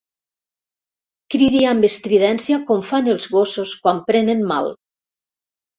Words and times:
Cridi 1.35 1.61
amb 1.73 1.87
estridència 1.91 2.59
com 2.71 2.83
fan 2.93 3.13
els 3.15 3.31
gossos 3.37 3.79
quan 3.87 4.05
prenen 4.11 4.45
mal. 4.55 4.77